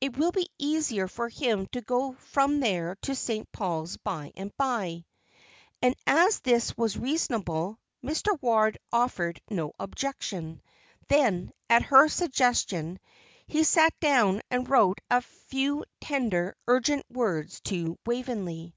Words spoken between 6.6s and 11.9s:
was reasonable, Mr. Ward offered no objection. Then, at